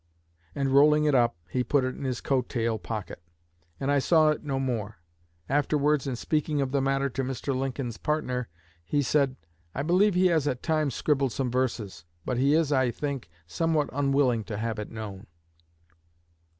[0.55, 3.21] and rolling it up, he put it in his coat tail pocket;
[3.79, 4.97] and I saw it no more.
[5.47, 7.55] Afterwards, in speaking of the matter to Mr.
[7.55, 8.49] Lincoln's partner,
[8.83, 9.35] he said,
[9.75, 13.91] 'I believe he has at times scribbled some verses; but he is, I think, somewhat
[13.93, 15.27] unwilling to have it known.'"